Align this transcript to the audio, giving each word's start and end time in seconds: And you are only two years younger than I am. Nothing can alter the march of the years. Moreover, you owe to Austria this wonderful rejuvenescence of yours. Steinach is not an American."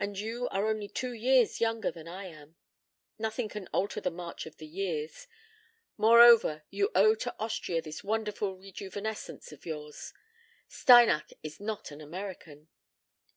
And 0.00 0.18
you 0.18 0.48
are 0.48 0.66
only 0.68 0.88
two 0.88 1.12
years 1.12 1.60
younger 1.60 1.92
than 1.92 2.08
I 2.08 2.24
am. 2.24 2.56
Nothing 3.16 3.48
can 3.48 3.68
alter 3.68 4.00
the 4.00 4.10
march 4.10 4.44
of 4.44 4.56
the 4.56 4.66
years. 4.66 5.28
Moreover, 5.96 6.64
you 6.68 6.90
owe 6.96 7.14
to 7.14 7.36
Austria 7.38 7.80
this 7.80 8.02
wonderful 8.02 8.56
rejuvenescence 8.56 9.52
of 9.52 9.64
yours. 9.64 10.12
Steinach 10.66 11.32
is 11.44 11.60
not 11.60 11.92
an 11.92 12.00
American." 12.00 12.66